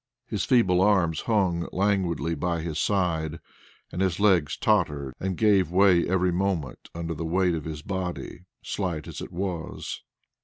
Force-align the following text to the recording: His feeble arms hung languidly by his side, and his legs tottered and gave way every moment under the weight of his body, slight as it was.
His 0.25 0.45
feeble 0.45 0.81
arms 0.81 1.21
hung 1.21 1.67
languidly 1.71 2.33
by 2.33 2.61
his 2.61 2.79
side, 2.79 3.39
and 3.91 4.01
his 4.01 4.19
legs 4.19 4.57
tottered 4.57 5.13
and 5.19 5.37
gave 5.37 5.69
way 5.69 6.07
every 6.09 6.31
moment 6.31 6.89
under 6.95 7.13
the 7.13 7.23
weight 7.23 7.53
of 7.53 7.65
his 7.65 7.83
body, 7.83 8.45
slight 8.63 9.07
as 9.07 9.21
it 9.21 9.31
was. 9.31 10.01